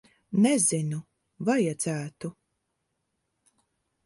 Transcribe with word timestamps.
Nezinu. 0.45 1.01
Vajadzētu. 1.49 2.33